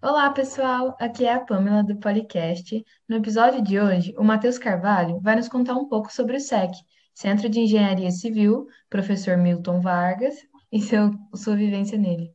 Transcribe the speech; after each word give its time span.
Olá, 0.00 0.30
pessoal! 0.30 0.96
Aqui 1.00 1.24
é 1.24 1.34
a 1.34 1.40
Pamela 1.40 1.82
do 1.82 1.96
Policast. 1.96 2.84
No 3.08 3.16
episódio 3.16 3.60
de 3.62 3.80
hoje, 3.80 4.14
o 4.16 4.22
Matheus 4.22 4.56
Carvalho 4.56 5.18
vai 5.20 5.34
nos 5.34 5.48
contar 5.48 5.74
um 5.74 5.88
pouco 5.88 6.12
sobre 6.12 6.36
o 6.36 6.40
SEC, 6.40 6.72
Centro 7.12 7.48
de 7.48 7.60
Engenharia 7.60 8.10
Civil, 8.12 8.68
professor 8.88 9.36
Milton 9.36 9.80
Vargas, 9.80 10.36
e 10.70 10.80
seu, 10.80 11.10
sua 11.34 11.56
vivência 11.56 11.98
nele. 11.98 12.32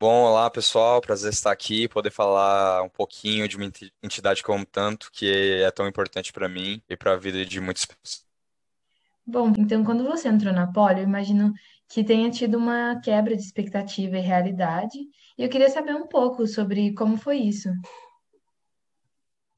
Bom, 0.00 0.24
olá 0.24 0.50
pessoal, 0.50 1.00
prazer 1.00 1.32
estar 1.32 1.52
aqui, 1.52 1.88
poder 1.88 2.10
falar 2.10 2.82
um 2.82 2.88
pouquinho 2.88 3.48
de 3.48 3.56
uma 3.56 3.64
enti- 3.66 3.92
entidade 4.02 4.42
amo 4.48 4.66
tanto, 4.66 5.10
que 5.12 5.62
é 5.62 5.70
tão 5.70 5.86
importante 5.86 6.32
para 6.32 6.48
mim 6.48 6.82
e 6.88 6.96
para 6.96 7.12
a 7.12 7.16
vida 7.16 7.44
de 7.46 7.60
muitas 7.60 7.84
pessoas. 7.84 8.26
Bom, 9.26 9.52
então, 9.58 9.84
quando 9.84 10.04
você 10.04 10.28
entrou 10.28 10.52
na 10.52 10.72
Poli, 10.72 11.00
eu 11.00 11.04
imagino 11.04 11.52
que 11.88 12.04
tenha 12.04 12.30
tido 12.30 12.56
uma 12.58 13.00
quebra 13.00 13.36
de 13.36 13.42
expectativa 13.42 14.16
e 14.16 14.20
realidade, 14.20 14.98
e 15.38 15.44
eu 15.44 15.48
queria 15.48 15.70
saber 15.70 15.94
um 15.94 16.06
pouco 16.06 16.46
sobre 16.46 16.94
como 16.94 17.16
foi 17.16 17.38
isso. 17.38 17.68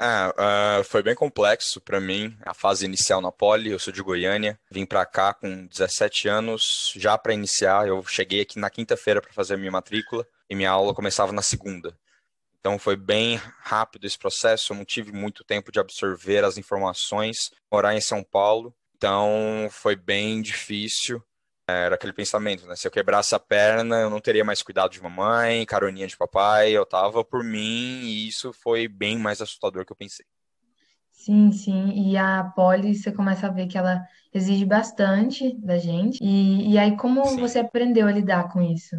Ah, 0.01 0.33
ah, 0.79 0.85
foi 0.85 1.03
bem 1.03 1.15
complexo 1.15 1.81
para 1.81 2.01
mim 2.01 2.37
a 2.43 2.55
fase 2.55 2.85
inicial 2.85 3.21
na 3.21 3.33
Poli. 3.33 3.71
Eu 3.71 3.81
sou 3.81 3.93
de 3.93 4.01
Goiânia, 4.01 4.59
vim 4.71 4.87
para 4.87 5.05
cá 5.05 5.35
com 5.35 5.67
17 5.67 6.29
anos 6.29 6.93
já 6.95 7.19
para 7.19 7.35
iniciar. 7.35 7.89
Eu 7.89 8.05
cheguei 8.05 8.41
aqui 8.43 8.61
na 8.61 8.71
quinta-feira 8.71 9.21
para 9.21 9.33
fazer 9.33 9.55
a 9.55 9.57
minha 9.57 9.73
matrícula 9.73 10.25
e 10.49 10.55
minha 10.55 10.71
aula 10.71 10.95
começava 10.95 11.33
na 11.33 11.43
segunda. 11.43 11.99
Então 12.61 12.79
foi 12.79 12.97
bem 12.97 13.41
rápido 13.61 14.07
esse 14.07 14.19
processo. 14.19 14.73
Eu 14.73 14.77
não 14.77 14.85
tive 14.85 15.13
muito 15.13 15.43
tempo 15.43 15.73
de 15.73 15.81
absorver 15.81 16.45
as 16.45 16.57
informações, 16.57 17.51
morar 17.71 17.97
em 17.97 18.01
São 18.01 18.23
Paulo. 18.23 18.73
Então 18.97 19.69
foi 19.71 19.97
bem 19.97 20.41
difícil. 20.41 21.21
Era 21.69 21.97
aquele 21.97 22.13
pensamento, 22.15 22.67
né? 22.67 22.75
Se 22.77 22.87
eu 22.87 22.91
quebrasse 22.91 23.35
a 23.35 23.39
perna, 23.39 24.01
eu 24.01 24.09
não 24.11 24.21
teria 24.21 24.45
mais 24.45 24.63
cuidado 24.63 24.91
de 24.91 25.03
mamãe, 25.03 25.67
caroninha 25.67 26.07
de 26.07 26.17
papai, 26.17 26.73
eu 26.73 26.87
tava 26.87 27.23
por 27.25 27.45
mim, 27.45 28.01
e 28.03 28.27
isso 28.29 28.53
foi 28.55 28.89
bem 28.89 29.19
mais 29.19 29.43
assustador 29.43 29.85
que 29.85 29.93
eu 29.93 29.97
pensei. 29.97 30.25
Sim, 31.13 31.53
sim, 31.53 31.91
e 32.11 32.17
a 32.17 32.45
Poli, 32.57 32.95
você 32.95 33.13
começa 33.13 33.47
a 33.47 33.51
ver 33.51 33.67
que 33.67 33.77
ela 33.77 34.07
exige 34.33 34.65
bastante 34.65 35.55
da 35.59 35.77
gente, 35.77 36.19
e, 36.25 36.73
e 36.73 36.79
aí 36.79 36.97
como 36.97 37.37
Sim. 37.37 37.39
você 37.39 37.59
aprendeu 37.59 38.07
a 38.07 38.13
lidar 38.13 38.51
com 38.53 38.63
isso? 38.63 38.97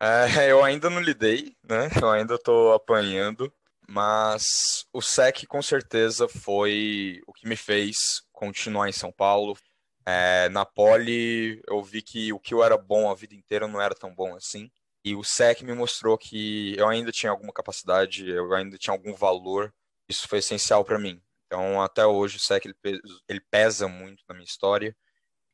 É, 0.00 0.24
eu 0.50 0.62
ainda 0.64 0.88
não 0.90 1.00
lidei, 1.00 1.56
né? 1.68 1.88
Eu 2.00 2.10
ainda 2.10 2.38
tô 2.38 2.72
apanhando, 2.72 3.52
mas 3.88 4.86
o 4.92 5.00
SEC 5.00 5.46
com 5.46 5.62
certeza 5.62 6.28
foi 6.28 7.20
o 7.26 7.32
que 7.32 7.48
me 7.48 7.56
fez 7.56 8.22
continuar 8.32 8.88
em 8.88 8.92
São 8.92 9.12
Paulo. 9.12 9.56
É, 10.10 10.48
na 10.48 10.64
Poli, 10.64 11.60
eu 11.68 11.82
vi 11.82 12.00
que 12.00 12.32
o 12.32 12.40
que 12.40 12.54
eu 12.54 12.64
era 12.64 12.78
bom 12.78 13.10
a 13.10 13.14
vida 13.14 13.34
inteira 13.34 13.68
não 13.68 13.78
era 13.78 13.94
tão 13.94 14.14
bom 14.14 14.34
assim. 14.34 14.70
E 15.04 15.14
o 15.14 15.22
SEC 15.22 15.62
me 15.62 15.74
mostrou 15.74 16.16
que 16.16 16.74
eu 16.78 16.88
ainda 16.88 17.12
tinha 17.12 17.30
alguma 17.30 17.52
capacidade, 17.52 18.26
eu 18.26 18.54
ainda 18.54 18.78
tinha 18.78 18.94
algum 18.94 19.14
valor. 19.14 19.70
Isso 20.08 20.26
foi 20.26 20.38
essencial 20.38 20.82
para 20.82 20.98
mim. 20.98 21.22
Então, 21.46 21.82
até 21.82 22.06
hoje, 22.06 22.38
o 22.38 22.40
SEC 22.40 22.64
ele 22.64 23.00
ele 23.28 23.40
pesa 23.50 23.86
muito 23.86 24.24
na 24.26 24.34
minha 24.34 24.46
história. 24.46 24.96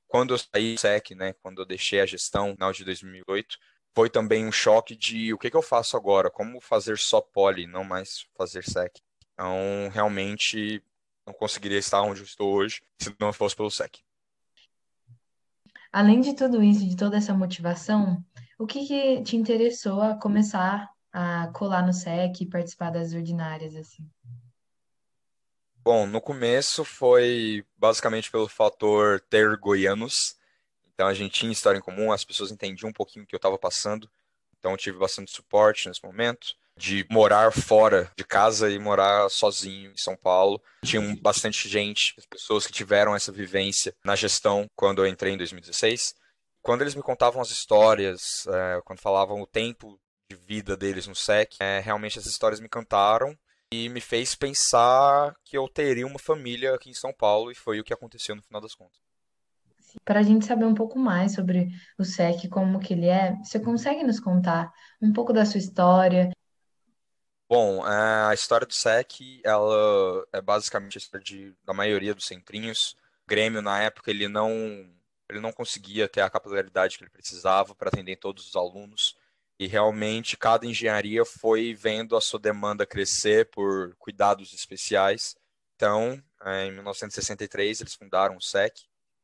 Quando 0.07 0.35
eu 0.35 0.39
saí 0.39 0.75
do 0.75 0.81
SEC, 0.81 1.17
né, 1.17 1.33
quando 1.43 1.61
eu 1.63 1.67
deixei 1.67 2.01
a 2.01 2.07
gestão, 2.07 2.51
no 2.51 2.55
final 2.55 2.73
de 2.73 2.85
2008, 2.85 3.59
foi 3.95 4.09
também 4.09 4.47
um 4.47 4.53
choque 4.53 4.95
de 4.97 5.35
o 5.35 5.39
que 5.39 5.51
que 5.51 5.57
eu 5.57 5.63
faço 5.63 5.97
agora? 5.97 6.31
Como 6.31 6.61
fazer 6.61 6.99
só 6.99 7.21
Poli, 7.21 7.67
não 7.67 7.85
mais 7.85 8.27
fazer 8.37 8.63
SEC? 8.63 9.01
Então, 9.33 9.91
realmente, 9.93 10.81
não 11.27 11.35
conseguiria 11.35 11.79
estar 11.79 12.03
onde 12.03 12.21
eu 12.21 12.25
estou 12.25 12.55
hoje 12.55 12.83
se 13.01 13.15
não 13.19 13.33
fosse 13.33 13.57
pelo 13.57 13.71
SEC. 13.71 14.05
Além 15.95 16.21
de 16.21 16.35
tudo 16.35 16.61
isso, 16.61 16.85
de 16.85 16.97
toda 16.97 17.17
essa 17.17 17.33
motivação, 17.33 18.21
o 18.59 18.67
que 18.67 18.85
que 18.85 19.23
te 19.23 19.37
interessou 19.37 20.03
a 20.03 20.17
começar 20.17 20.91
a 21.13 21.47
colar 21.55 21.87
no 21.87 21.93
SEC 21.93 22.41
e 22.41 22.51
participar 22.51 22.91
das 22.91 23.13
ordinárias, 23.13 23.77
assim? 23.77 24.05
Bom, 25.85 26.05
no 26.05 26.21
começo 26.21 26.85
foi 26.85 27.65
basicamente 27.77 28.29
pelo 28.29 28.49
fator 28.49 29.21
ter 29.21 29.57
goianos. 29.57 30.37
Então 30.93 31.07
a 31.07 31.15
gente 31.15 31.31
tinha 31.31 31.53
história 31.53 31.79
em 31.79 31.81
comum, 31.83 32.11
as 32.11 32.25
pessoas 32.25 32.51
entendiam 32.51 32.91
um 32.91 32.93
pouquinho 32.93 33.25
o 33.25 33.29
que 33.29 33.37
eu 33.37 33.39
estava 33.39 33.57
passando. 33.57 34.11
Então 34.59 34.73
eu 34.73 34.77
tive 34.77 34.99
bastante 34.99 35.31
suporte 35.31 35.87
nesse 35.87 36.03
momento. 36.03 36.57
De 36.77 37.07
morar 37.11 37.53
fora 37.53 38.11
de 38.17 38.25
casa 38.25 38.71
e 38.71 38.79
morar 38.79 39.29
sozinho 39.31 39.93
em 39.93 39.97
São 39.97 40.17
Paulo. 40.17 40.61
Tinha 40.85 41.01
bastante 41.21 41.69
gente, 41.69 42.15
pessoas 42.29 42.67
que 42.67 42.73
tiveram 42.73 43.15
essa 43.15 43.31
vivência 43.31 43.95
na 44.05 44.17
gestão 44.17 44.67
quando 44.75 45.03
eu 45.03 45.07
entrei 45.07 45.35
em 45.35 45.39
2016. 45.39 46.15
Quando 46.63 46.81
eles 46.83 46.95
me 46.95 47.03
contavam 47.03 47.41
as 47.41 47.51
histórias, 47.51 48.47
é, 48.49 48.81
quando 48.85 49.01
falavam 49.01 49.41
o 49.41 49.47
tempo 49.47 50.01
de 50.31 50.37
vida 50.37 50.77
deles 50.77 51.07
no 51.07 51.15
SEC, 51.15 51.57
é, 51.61 51.81
realmente 51.81 52.19
essas 52.19 52.33
histórias 52.33 52.59
me 52.59 52.67
encantaram 52.67 53.37
e 53.73 53.89
me 53.89 54.01
fez 54.01 54.35
pensar 54.35 55.35
que 55.45 55.57
eu 55.57 55.69
teria 55.69 56.07
uma 56.07 56.19
família 56.19 56.75
aqui 56.75 56.91
em 56.91 56.95
São 56.95 57.13
Paulo 57.13 57.51
e 57.51 57.55
foi 57.55 57.81
o 57.81 57.85
que 57.85 57.93
aconteceu 57.93 58.35
no 58.35 58.43
final 58.43 58.61
das 58.61 58.75
contas. 58.75 58.99
Para 60.05 60.21
a 60.21 60.23
gente 60.23 60.45
saber 60.45 60.65
um 60.65 60.75
pouco 60.75 60.99
mais 60.99 61.35
sobre 61.35 61.69
o 61.99 62.05
SEC, 62.05 62.49
como 62.49 62.81
que 62.81 62.95
ele 62.95 63.07
é, 63.07 63.37
você 63.43 63.61
consegue 63.61 64.03
nos 64.03 64.19
contar 64.19 64.73
um 65.01 65.13
pouco 65.13 65.33
da 65.33 65.45
sua 65.45 65.59
história? 65.59 66.31
Bom, 67.49 67.87
é, 67.87 68.31
a 68.31 68.35
história 68.35 68.67
do 68.67 68.73
SEC, 68.73 69.41
ela 69.45 70.27
é 70.33 70.41
basicamente 70.41 70.97
a 70.97 71.01
história 71.01 71.25
de, 71.25 71.55
da 71.65 71.75
maioria 71.75 72.15
dos 72.15 72.27
centrinhos. 72.27 72.97
O 73.25 73.29
Grêmio, 73.29 73.61
na 73.61 73.83
época, 73.83 74.11
ele 74.11 74.29
não, 74.29 74.51
ele 75.29 75.41
não 75.41 75.53
conseguia 75.53 76.09
ter 76.09 76.23
a 76.23 76.31
capilaridade 76.31 76.97
que 76.97 77.05
ele 77.05 77.11
precisava 77.11 77.75
para 77.75 77.89
atender 77.89 78.17
todos 78.17 78.49
os 78.49 78.57
alunos. 78.57 79.17
E 79.59 79.67
realmente, 79.67 80.37
cada 80.39 80.67
engenharia 80.67 81.25
foi 81.25 81.75
vendo 81.75 82.17
a 82.17 82.21
sua 82.21 82.41
demanda 82.41 82.87
crescer 82.87 83.51
por 83.51 83.95
cuidados 83.97 84.53
especiais. 84.55 85.37
Então, 85.77 86.23
é, 86.43 86.67
em 86.67 86.73
1963, 86.73 87.83
eles 87.83 87.95
fundaram 87.95 88.37
o 88.37 88.41
SEC. 88.41 88.75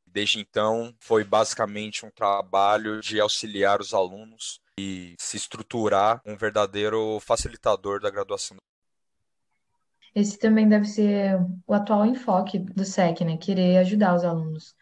Desde 0.06 0.40
então, 0.40 0.94
foi 1.00 1.24
basicamente 1.24 2.04
um 2.04 2.10
trabalho 2.10 3.00
de 3.00 3.18
auxiliar 3.18 3.80
os 3.80 3.94
alunos 3.94 4.60
e 4.80 5.14
se 5.18 5.36
estruturar 5.36 6.22
um 6.24 6.36
verdadeiro 6.36 7.20
facilitador 7.20 8.00
da 8.00 8.10
graduação. 8.10 8.56
Esse 10.14 10.38
também 10.38 10.68
deve 10.68 10.86
ser 10.86 11.38
o 11.66 11.74
atual 11.74 12.06
enfoque 12.06 12.58
do 12.58 12.84
SEC, 12.84 13.20
né? 13.20 13.36
Querer 13.36 13.78
ajudar 13.78 14.16
os 14.16 14.24
alunos. 14.24 14.74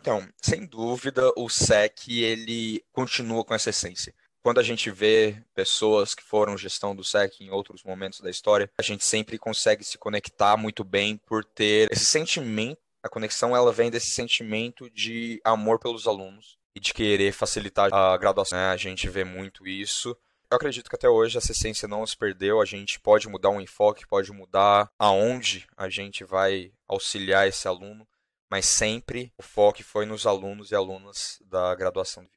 Então, 0.00 0.26
sem 0.40 0.66
dúvida, 0.66 1.30
o 1.36 1.48
SEC 1.48 2.08
ele 2.08 2.82
continua 2.92 3.44
com 3.44 3.54
essa 3.54 3.70
essência. 3.70 4.14
Quando 4.42 4.58
a 4.58 4.62
gente 4.62 4.90
vê 4.90 5.40
pessoas 5.54 6.14
que 6.14 6.22
foram 6.22 6.56
gestão 6.56 6.96
do 6.96 7.04
SEC 7.04 7.40
em 7.40 7.50
outros 7.50 7.84
momentos 7.84 8.20
da 8.20 8.30
história, 8.30 8.70
a 8.78 8.82
gente 8.82 9.04
sempre 9.04 9.38
consegue 9.38 9.84
se 9.84 9.98
conectar 9.98 10.56
muito 10.56 10.82
bem 10.82 11.16
por 11.26 11.44
ter 11.44 11.92
esse 11.92 12.06
sentimento. 12.06 12.80
A 13.02 13.08
conexão 13.08 13.54
ela 13.54 13.72
vem 13.72 13.90
desse 13.90 14.10
sentimento 14.10 14.88
de 14.90 15.40
amor 15.44 15.78
pelos 15.78 16.06
alunos 16.06 16.61
e 16.74 16.80
de 16.80 16.94
querer 16.94 17.32
facilitar 17.32 17.92
a 17.92 18.16
graduação. 18.16 18.58
né? 18.58 18.66
A 18.68 18.76
gente 18.76 19.08
vê 19.08 19.24
muito 19.24 19.66
isso. 19.66 20.16
Eu 20.50 20.56
acredito 20.56 20.90
que 20.90 20.96
até 20.96 21.08
hoje 21.08 21.38
essa 21.38 21.52
essência 21.52 21.88
não 21.88 22.06
se 22.06 22.16
perdeu. 22.16 22.60
A 22.60 22.64
gente 22.64 23.00
pode 23.00 23.28
mudar 23.28 23.48
o 23.50 23.60
enfoque, 23.60 24.06
pode 24.06 24.30
mudar 24.32 24.90
aonde 24.98 25.66
a 25.76 25.88
gente 25.88 26.24
vai 26.24 26.72
auxiliar 26.86 27.48
esse 27.48 27.66
aluno, 27.66 28.06
mas 28.50 28.66
sempre 28.66 29.32
o 29.38 29.42
foco 29.42 29.82
foi 29.82 30.04
nos 30.04 30.26
alunos 30.26 30.70
e 30.70 30.74
alunas 30.74 31.40
da 31.46 31.74
graduação. 31.74 32.28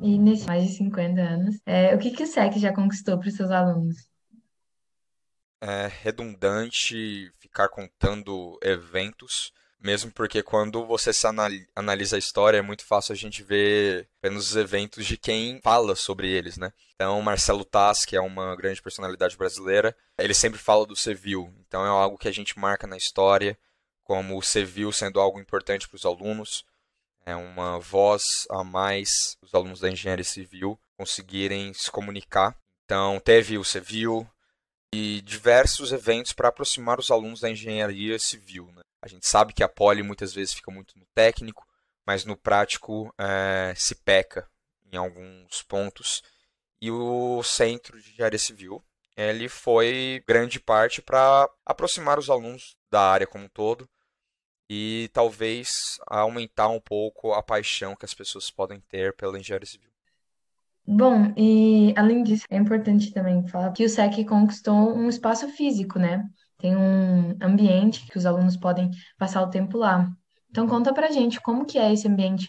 E 0.00 0.18
nesses 0.18 0.46
mais 0.46 0.64
de 0.64 0.76
50 0.76 1.20
anos, 1.20 1.60
é, 1.66 1.94
o 1.94 1.98
que 1.98 2.10
que 2.10 2.22
o 2.22 2.26
SEC 2.26 2.58
já 2.58 2.74
conquistou 2.74 3.18
para 3.18 3.28
os 3.28 3.34
seus 3.34 3.50
alunos? 3.50 3.96
É 5.60 5.86
redundante 5.86 7.32
ficar 7.38 7.68
contando 7.68 8.58
eventos, 8.62 9.52
mesmo 9.82 10.10
porque 10.12 10.42
quando 10.42 10.86
você 10.86 11.12
se 11.12 11.26
anali- 11.26 11.66
analisa 11.74 12.16
a 12.16 12.18
história, 12.18 12.58
é 12.58 12.62
muito 12.62 12.84
fácil 12.84 13.12
a 13.12 13.16
gente 13.16 13.42
ver 13.42 14.08
apenas 14.18 14.50
os 14.50 14.56
eventos 14.56 15.04
de 15.06 15.16
quem 15.16 15.60
fala 15.62 15.96
sobre 15.96 16.30
eles, 16.30 16.56
né? 16.56 16.72
Então, 16.94 17.20
Marcelo 17.22 17.64
Taz, 17.64 18.04
que 18.04 18.16
é 18.16 18.20
uma 18.20 18.54
grande 18.56 18.80
personalidade 18.80 19.36
brasileira, 19.36 19.96
ele 20.16 20.34
sempre 20.34 20.58
fala 20.58 20.86
do 20.86 20.94
Civil. 20.94 21.52
Então, 21.66 21.84
é 21.84 21.88
algo 21.88 22.18
que 22.18 22.28
a 22.28 22.32
gente 22.32 22.58
marca 22.58 22.86
na 22.86 22.96
história, 22.96 23.58
como 24.04 24.38
o 24.38 24.42
Civil 24.42 24.92
sendo 24.92 25.20
algo 25.20 25.40
importante 25.40 25.88
para 25.88 25.96
os 25.96 26.04
alunos, 26.04 26.64
é 27.24 27.34
uma 27.34 27.78
voz 27.78 28.46
a 28.50 28.64
mais 28.64 29.36
os 29.42 29.54
alunos 29.54 29.80
da 29.80 29.90
engenharia 29.90 30.24
civil 30.24 30.78
conseguirem 30.96 31.72
se 31.72 31.90
comunicar. 31.90 32.56
Então, 32.84 33.20
teve 33.20 33.56
o 33.58 33.64
Civil, 33.64 34.28
e 34.94 35.22
diversos 35.22 35.90
eventos 35.90 36.32
para 36.32 36.48
aproximar 36.48 37.00
os 37.00 37.10
alunos 37.10 37.40
da 37.40 37.50
engenharia 37.50 38.18
civil. 38.18 38.70
Né? 38.76 38.81
A 39.02 39.08
gente 39.08 39.26
sabe 39.28 39.52
que 39.52 39.62
a 39.62 39.68
poli 39.68 40.02
muitas 40.02 40.32
vezes 40.32 40.54
fica 40.54 40.70
muito 40.70 40.98
no 40.98 41.04
técnico, 41.14 41.66
mas 42.06 42.24
no 42.24 42.36
prático 42.36 43.12
é, 43.18 43.74
se 43.76 43.96
peca 43.96 44.48
em 44.90 44.96
alguns 44.96 45.62
pontos. 45.62 46.22
E 46.80 46.90
o 46.90 47.42
Centro 47.42 48.00
de 48.00 48.10
Engenharia 48.10 48.38
Civil 48.38 48.82
ele 49.16 49.48
foi 49.48 50.22
grande 50.26 50.58
parte 50.58 51.02
para 51.02 51.48
aproximar 51.66 52.18
os 52.18 52.30
alunos 52.30 52.76
da 52.90 53.00
área 53.00 53.26
como 53.26 53.44
um 53.44 53.48
todo 53.48 53.88
e 54.68 55.10
talvez 55.12 55.98
aumentar 56.06 56.68
um 56.68 56.80
pouco 56.80 57.32
a 57.32 57.42
paixão 57.42 57.94
que 57.94 58.04
as 58.04 58.14
pessoas 58.14 58.50
podem 58.50 58.80
ter 58.88 59.14
pela 59.14 59.38
engenharia 59.38 59.66
civil. 59.66 59.90
Bom, 60.86 61.32
e 61.36 61.94
além 61.96 62.24
disso, 62.24 62.44
é 62.50 62.56
importante 62.56 63.12
também 63.12 63.46
falar 63.46 63.70
que 63.72 63.84
o 63.84 63.88
SEC 63.88 64.24
conquistou 64.24 64.96
um 64.96 65.08
espaço 65.08 65.46
físico, 65.48 65.98
né? 65.98 66.28
Tem 66.62 66.76
um 66.76 67.36
ambiente 67.42 68.06
que 68.06 68.16
os 68.16 68.24
alunos 68.24 68.56
podem 68.56 68.88
passar 69.18 69.42
o 69.42 69.50
tempo 69.50 69.76
lá. 69.76 70.08
Então 70.48 70.68
conta 70.68 70.94
pra 70.94 71.10
gente 71.10 71.40
como 71.40 71.66
que 71.66 71.76
é 71.76 71.92
esse 71.92 72.06
ambiente. 72.06 72.48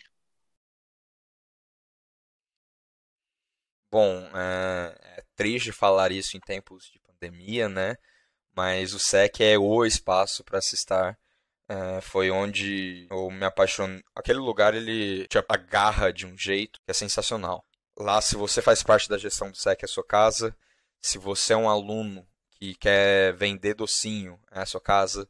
Bom, 3.91 4.29
é, 4.35 4.95
é 5.17 5.23
triste 5.35 5.71
falar 5.71 6.11
isso 6.11 6.37
em 6.37 6.39
tempos 6.39 6.91
de 6.91 6.99
pandemia, 6.99 7.67
né? 7.67 7.95
Mas 8.55 8.93
o 8.93 8.99
SEC 8.99 9.41
é 9.41 9.57
o 9.57 9.83
espaço 9.83 10.43
para 10.43 10.61
se 10.61 10.75
estar. 10.75 11.17
É, 11.67 12.01
foi 12.01 12.29
onde 12.29 13.07
eu 13.09 13.31
me 13.31 13.45
apaixonei. 13.45 14.03
Aquele 14.15 14.39
lugar 14.39 14.75
ele 14.75 15.27
te 15.27 15.39
agarra 15.49 16.13
de 16.13 16.27
um 16.27 16.37
jeito 16.37 16.79
que 16.85 16.91
é 16.91 16.93
sensacional. 16.93 17.65
Lá, 17.97 18.21
se 18.21 18.35
você 18.35 18.61
faz 18.61 18.83
parte 18.83 19.09
da 19.09 19.17
gestão 19.17 19.49
do 19.49 19.57
SEC, 19.57 19.81
é 19.83 19.85
a 19.85 19.87
sua 19.87 20.05
casa. 20.05 20.55
Se 21.01 21.17
você 21.17 21.53
é 21.53 21.57
um 21.57 21.69
aluno 21.69 22.27
que 22.63 22.75
quer 22.75 23.33
vender 23.33 23.73
docinho, 23.73 24.39
é 24.49 24.61
a 24.61 24.65
sua 24.65 24.79
casa. 24.79 25.27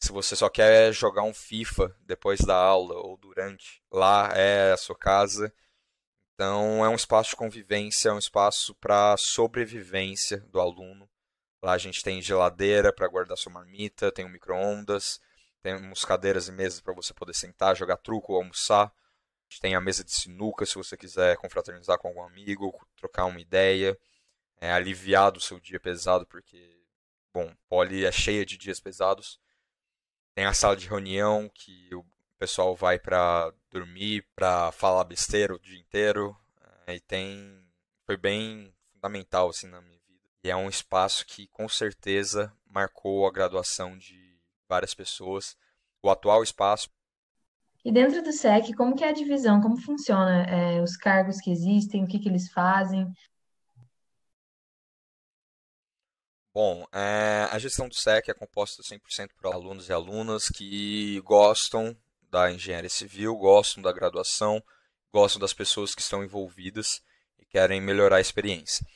Se 0.00 0.10
você 0.10 0.34
só 0.34 0.48
quer 0.48 0.90
jogar 0.90 1.22
um 1.22 1.34
FIFA 1.34 1.94
depois 2.00 2.40
da 2.40 2.56
aula 2.56 2.94
ou 2.94 3.18
durante, 3.18 3.82
lá 3.92 4.30
é 4.34 4.72
a 4.72 4.76
sua 4.78 4.96
casa. 4.96 5.52
Então, 6.34 6.82
é 6.82 6.88
um 6.88 6.94
espaço 6.94 7.30
de 7.30 7.36
convivência, 7.36 8.08
é 8.08 8.12
um 8.12 8.18
espaço 8.18 8.74
para 8.76 9.14
sobrevivência 9.18 10.38
do 10.48 10.58
aluno. 10.58 11.06
Lá 11.62 11.74
a 11.74 11.78
gente 11.78 12.02
tem 12.02 12.22
geladeira 12.22 12.90
para 12.90 13.06
guardar 13.06 13.36
sua 13.36 13.52
marmita, 13.52 14.10
tem 14.10 14.24
um 14.24 14.30
micro-ondas, 14.30 15.20
temos 15.62 16.06
cadeiras 16.06 16.48
e 16.48 16.52
mesas 16.52 16.80
para 16.80 16.94
você 16.94 17.12
poder 17.12 17.34
sentar, 17.34 17.76
jogar 17.76 17.98
truco 17.98 18.32
ou 18.32 18.38
almoçar. 18.38 18.86
A 18.86 19.50
gente 19.50 19.60
tem 19.60 19.74
a 19.74 19.80
mesa 19.80 20.02
de 20.02 20.10
sinuca 20.10 20.64
se 20.64 20.74
você 20.76 20.96
quiser 20.96 21.36
confraternizar 21.36 21.98
com 21.98 22.08
algum 22.08 22.22
amigo, 22.22 22.72
trocar 22.96 23.26
uma 23.26 23.40
ideia. 23.40 23.96
É 24.62 24.70
aliviar 24.70 25.32
do 25.32 25.40
seu 25.40 25.58
dia 25.58 25.80
pesado, 25.80 26.24
porque, 26.24 26.80
bom, 27.34 27.52
Poli 27.68 28.04
é 28.04 28.12
cheia 28.12 28.46
de 28.46 28.56
dias 28.56 28.78
pesados. 28.78 29.40
Tem 30.36 30.44
a 30.44 30.54
sala 30.54 30.76
de 30.76 30.88
reunião 30.88 31.50
que 31.52 31.92
o 31.92 32.04
pessoal 32.38 32.76
vai 32.76 32.96
para 32.96 33.52
dormir, 33.68 34.24
para 34.36 34.70
falar 34.70 35.02
besteira 35.02 35.52
o 35.52 35.58
dia 35.58 35.76
inteiro. 35.76 36.36
É, 36.86 36.94
e 36.94 37.00
tem. 37.00 37.60
Foi 38.06 38.16
bem 38.16 38.72
fundamental 38.92 39.48
assim, 39.48 39.66
na 39.66 39.80
minha 39.80 39.98
vida. 40.06 40.28
E 40.44 40.48
é 40.48 40.54
um 40.54 40.68
espaço 40.68 41.26
que 41.26 41.48
com 41.48 41.68
certeza 41.68 42.52
marcou 42.64 43.26
a 43.26 43.32
graduação 43.32 43.98
de 43.98 44.38
várias 44.68 44.94
pessoas. 44.94 45.56
O 46.00 46.08
atual 46.08 46.40
espaço. 46.40 46.88
E 47.84 47.90
dentro 47.90 48.22
do 48.22 48.30
SEC, 48.30 48.76
como 48.76 48.94
que 48.94 49.02
é 49.02 49.08
a 49.08 49.12
divisão? 49.12 49.60
Como 49.60 49.76
funciona? 49.76 50.44
É, 50.44 50.80
os 50.80 50.96
cargos 50.96 51.40
que 51.40 51.50
existem, 51.50 52.04
o 52.04 52.06
que 52.06 52.20
que 52.20 52.28
eles 52.28 52.48
fazem? 52.52 53.12
Bom, 56.54 56.86
é, 56.92 57.48
a 57.50 57.58
gestão 57.58 57.88
do 57.88 57.94
SEC 57.94 58.28
é 58.28 58.34
composta 58.34 58.82
100% 58.82 59.30
por 59.40 59.50
alunos 59.50 59.88
e 59.88 59.92
alunas 59.92 60.50
que 60.50 61.18
gostam 61.22 61.96
da 62.30 62.52
engenharia 62.52 62.90
civil, 62.90 63.34
gostam 63.36 63.82
da 63.82 63.90
graduação, 63.90 64.62
gostam 65.10 65.40
das 65.40 65.54
pessoas 65.54 65.94
que 65.94 66.02
estão 66.02 66.22
envolvidas 66.22 67.02
e 67.38 67.46
querem 67.46 67.80
melhorar 67.80 68.16
a 68.16 68.20
experiência. 68.20 68.86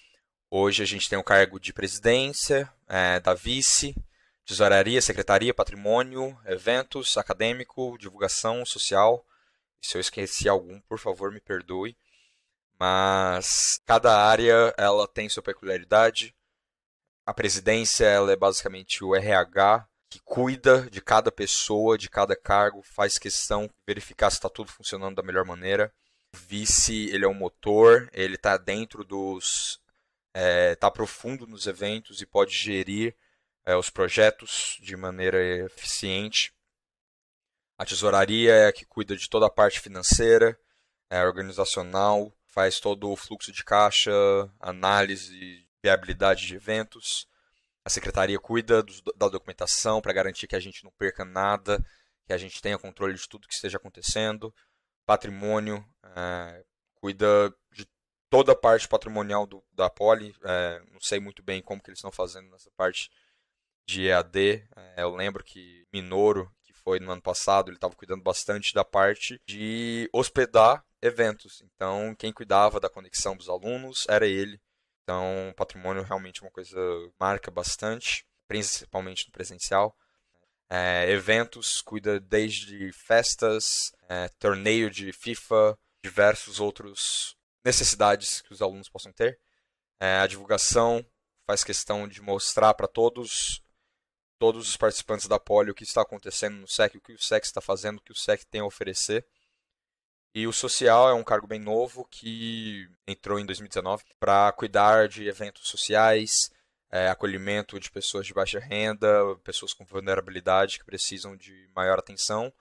Hoje 0.50 0.82
a 0.82 0.86
gente 0.86 1.08
tem 1.08 1.18
o 1.18 1.24
cargo 1.24 1.58
de 1.58 1.72
presidência, 1.72 2.70
é, 2.86 3.20
da 3.20 3.32
vice, 3.32 3.96
tesouraria, 4.44 5.00
secretaria, 5.00 5.54
patrimônio, 5.54 6.38
eventos, 6.44 7.16
acadêmico, 7.16 7.96
divulgação 7.98 8.66
social. 8.66 9.24
E 9.82 9.86
se 9.86 9.96
eu 9.96 10.00
esqueci 10.02 10.46
algum, 10.46 10.78
por 10.82 10.98
favor, 10.98 11.32
me 11.32 11.40
perdoe. 11.40 11.96
Mas 12.78 13.80
cada 13.86 14.14
área 14.14 14.74
ela 14.76 15.08
tem 15.08 15.26
sua 15.26 15.42
peculiaridade. 15.42 16.35
A 17.26 17.34
presidência 17.34 18.04
ela 18.04 18.32
é 18.32 18.36
basicamente 18.36 19.02
o 19.02 19.14
RH 19.14 19.88
que 20.08 20.20
cuida 20.20 20.88
de 20.88 21.00
cada 21.00 21.32
pessoa, 21.32 21.98
de 21.98 22.08
cada 22.08 22.36
cargo, 22.36 22.80
faz 22.82 23.18
questão 23.18 23.66
de 23.66 23.74
verificar 23.86 24.30
se 24.30 24.36
está 24.36 24.48
tudo 24.48 24.70
funcionando 24.70 25.16
da 25.16 25.22
melhor 25.22 25.44
maneira. 25.44 25.92
O 26.32 26.36
vice, 26.36 27.08
ele 27.08 27.24
é 27.24 27.28
o 27.28 27.34
motor, 27.34 28.08
ele 28.12 28.36
está 28.36 28.56
dentro 28.56 29.04
dos. 29.04 29.80
está 30.34 30.40
é, 30.40 30.74
tá 30.76 30.90
profundo 30.90 31.46
nos 31.46 31.66
eventos 31.66 32.22
e 32.22 32.26
pode 32.26 32.52
gerir 32.54 33.16
é, 33.64 33.74
os 33.74 33.90
projetos 33.90 34.78
de 34.80 34.96
maneira 34.96 35.42
eficiente. 35.66 36.54
A 37.76 37.84
tesouraria 37.84 38.54
é 38.54 38.66
a 38.68 38.72
que 38.72 38.86
cuida 38.86 39.16
de 39.16 39.28
toda 39.28 39.46
a 39.46 39.50
parte 39.50 39.80
financeira, 39.80 40.58
é 41.10 41.22
organizacional, 41.24 42.32
faz 42.46 42.80
todo 42.80 43.10
o 43.10 43.16
fluxo 43.16 43.52
de 43.52 43.64
caixa, 43.64 44.12
análise, 44.60 45.65
viabilidade 45.86 46.46
de 46.46 46.56
eventos. 46.56 47.26
A 47.84 47.90
secretaria 47.90 48.38
cuida 48.38 48.82
do, 48.82 48.92
da 49.16 49.28
documentação 49.28 50.00
para 50.00 50.12
garantir 50.12 50.48
que 50.48 50.56
a 50.56 50.60
gente 50.60 50.82
não 50.82 50.90
perca 50.98 51.24
nada, 51.24 51.78
que 52.26 52.32
a 52.32 52.38
gente 52.38 52.60
tenha 52.60 52.78
controle 52.78 53.14
de 53.14 53.28
tudo 53.28 53.46
que 53.46 53.54
esteja 53.54 53.76
acontecendo. 53.76 54.52
Patrimônio 55.06 55.86
é, 56.16 56.64
cuida 56.96 57.54
de 57.72 57.86
toda 58.28 58.52
a 58.52 58.56
parte 58.56 58.88
patrimonial 58.88 59.46
do, 59.46 59.62
da 59.72 59.88
Poli. 59.88 60.34
É, 60.44 60.82
não 60.90 61.00
sei 61.00 61.20
muito 61.20 61.42
bem 61.42 61.62
como 61.62 61.80
que 61.80 61.90
eles 61.90 61.98
estão 61.98 62.10
fazendo 62.10 62.50
nessa 62.50 62.70
parte 62.76 63.08
de 63.86 64.08
EAD. 64.08 64.66
É, 64.74 65.02
eu 65.02 65.14
lembro 65.14 65.44
que 65.44 65.86
Minoro, 65.92 66.52
que 66.64 66.72
foi 66.72 66.98
no 66.98 67.12
ano 67.12 67.22
passado, 67.22 67.68
ele 67.68 67.76
estava 67.76 67.94
cuidando 67.94 68.24
bastante 68.24 68.74
da 68.74 68.84
parte 68.84 69.40
de 69.46 70.10
hospedar 70.12 70.84
eventos. 71.00 71.62
Então, 71.62 72.16
quem 72.18 72.32
cuidava 72.32 72.80
da 72.80 72.90
conexão 72.90 73.36
dos 73.36 73.48
alunos 73.48 74.04
era 74.08 74.26
ele. 74.26 74.60
Então, 75.06 75.54
patrimônio 75.56 76.02
realmente 76.02 76.42
é 76.42 76.44
uma 76.44 76.50
coisa 76.50 76.74
que 76.74 77.12
marca 77.20 77.48
bastante, 77.48 78.26
principalmente 78.48 79.24
no 79.28 79.32
presencial. 79.32 79.96
É, 80.68 81.08
eventos, 81.08 81.80
cuida 81.80 82.18
desde 82.18 82.90
festas, 82.90 83.92
é, 84.08 84.26
torneio 84.30 84.90
de 84.90 85.12
FIFA, 85.12 85.78
diversos 86.02 86.58
outros 86.58 87.36
necessidades 87.64 88.40
que 88.40 88.52
os 88.52 88.60
alunos 88.60 88.88
possam 88.88 89.12
ter. 89.12 89.38
É, 90.00 90.16
a 90.16 90.26
divulgação 90.26 91.06
faz 91.46 91.62
questão 91.62 92.08
de 92.08 92.20
mostrar 92.20 92.74
para 92.74 92.88
todos 92.88 93.62
todos 94.40 94.68
os 94.68 94.76
participantes 94.76 95.28
da 95.28 95.38
Poli 95.38 95.70
o 95.70 95.74
que 95.74 95.84
está 95.84 96.02
acontecendo 96.02 96.56
no 96.56 96.66
SEC, 96.66 96.96
o 96.96 97.00
que 97.00 97.12
o 97.12 97.18
SEC 97.18 97.44
está 97.44 97.60
fazendo, 97.60 97.98
o 97.98 98.02
que 98.02 98.12
o 98.12 98.16
SEC 98.16 98.44
tem 98.46 98.60
a 98.60 98.66
oferecer. 98.66 99.24
E 100.36 100.46
o 100.46 100.52
social 100.52 101.08
é 101.08 101.14
um 101.14 101.24
cargo 101.24 101.46
bem 101.46 101.58
novo 101.58 102.06
que 102.10 102.86
entrou 103.06 103.40
em 103.40 103.46
2019 103.46 104.04
para 104.20 104.52
cuidar 104.52 105.08
de 105.08 105.26
eventos 105.26 105.66
sociais, 105.66 106.52
é, 106.90 107.08
acolhimento 107.08 107.80
de 107.80 107.90
pessoas 107.90 108.26
de 108.26 108.34
baixa 108.34 108.58
renda, 108.58 109.08
pessoas 109.42 109.72
com 109.72 109.86
vulnerabilidade 109.86 110.78
que 110.78 110.84
precisam 110.84 111.34
de 111.34 111.70
maior 111.74 111.98
atenção. 111.98 112.52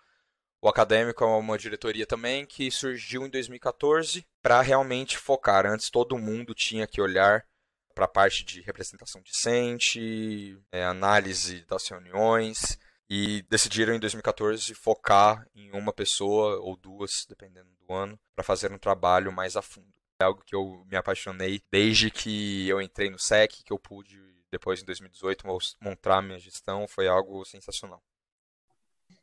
O 0.62 0.70
acadêmico 0.70 1.22
é 1.22 1.28
uma 1.28 1.58
diretoria 1.58 2.06
também 2.06 2.46
que 2.46 2.72
surgiu 2.72 3.26
em 3.26 3.30
2014 3.30 4.26
para 4.42 4.62
realmente 4.62 5.18
focar. 5.18 5.66
Antes 5.66 5.90
todo 5.90 6.18
mundo 6.18 6.56
tinha 6.56 6.88
que 6.88 7.02
olhar 7.02 7.46
para 7.94 8.06
a 8.06 8.08
parte 8.08 8.46
de 8.46 8.62
representação 8.62 9.22
decente, 9.22 10.58
é, 10.72 10.86
análise 10.86 11.66
das 11.66 11.86
reuniões, 11.90 12.80
e 13.10 13.44
decidiram 13.50 13.94
em 13.94 14.00
2014 14.00 14.74
focar 14.74 15.48
em 15.54 15.72
uma 15.72 15.94
pessoa 15.94 16.60
ou 16.60 16.76
duas, 16.76 17.26
dependendo 17.28 17.70
do 17.80 17.94
ano, 17.94 18.20
para 18.36 18.44
fazer 18.44 18.72
um 18.72 18.78
trabalho 18.78 19.32
mais 19.32 19.56
a 19.56 19.62
fundo. 19.62 19.94
É 20.20 20.24
algo 20.24 20.44
que 20.46 20.56
eu 20.56 20.86
me 20.90 20.96
apaixonei 20.96 21.62
desde 21.72 22.10
que 22.10 22.68
eu 22.68 22.82
entrei 22.82 23.10
no 23.10 23.20
SEC, 23.20 23.64
que 23.64 23.74
eu 23.74 23.78
pude 23.78 24.20
depois 24.50 24.82
em 24.82 24.86
2018 24.86 25.46
montar 25.82 26.22
minha 26.22 26.40
gestão, 26.40 26.88
foi 26.88 27.08
algo 27.08 27.44
sensacional. 27.44 28.02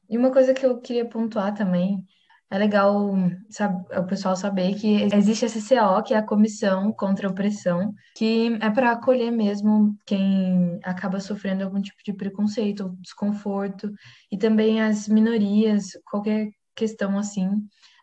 E 0.08 0.18
uma 0.18 0.30
coisa 0.30 0.52
que 0.52 0.64
eu 0.64 0.78
queria 0.80 1.08
pontuar 1.08 1.54
também 1.54 2.06
é 2.52 2.58
legal 2.58 3.14
sabe, 3.48 3.82
o 3.96 4.04
pessoal 4.04 4.36
saber 4.36 4.74
que 4.74 5.04
existe 5.14 5.46
a 5.46 5.48
CCO, 5.48 6.02
que 6.04 6.12
é 6.12 6.18
a 6.18 6.26
Comissão 6.26 6.92
contra 6.92 7.26
a 7.26 7.30
Opressão, 7.30 7.94
que 8.14 8.58
é 8.60 8.68
para 8.68 8.92
acolher 8.92 9.30
mesmo 9.30 9.96
quem 10.04 10.78
acaba 10.84 11.18
sofrendo 11.18 11.64
algum 11.64 11.80
tipo 11.80 11.96
de 12.04 12.12
preconceito 12.12 12.82
ou 12.82 12.90
desconforto, 13.00 13.90
e 14.30 14.36
também 14.36 14.82
as 14.82 15.08
minorias, 15.08 15.92
qualquer 16.04 16.50
questão 16.74 17.18
assim, 17.18 17.48